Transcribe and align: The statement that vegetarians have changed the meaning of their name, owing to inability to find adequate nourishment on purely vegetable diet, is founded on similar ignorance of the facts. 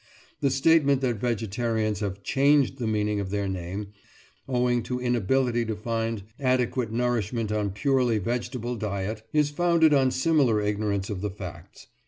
The 0.39 0.49
statement 0.49 1.01
that 1.01 1.17
vegetarians 1.17 1.99
have 1.99 2.23
changed 2.23 2.79
the 2.79 2.87
meaning 2.87 3.19
of 3.19 3.29
their 3.29 3.47
name, 3.47 3.89
owing 4.49 4.81
to 4.81 4.99
inability 4.99 5.63
to 5.65 5.75
find 5.75 6.23
adequate 6.39 6.91
nourishment 6.91 7.51
on 7.51 7.69
purely 7.69 8.17
vegetable 8.17 8.75
diet, 8.75 9.21
is 9.31 9.51
founded 9.51 9.93
on 9.93 10.09
similar 10.09 10.59
ignorance 10.59 11.11
of 11.11 11.21
the 11.21 11.29
facts. 11.29 11.85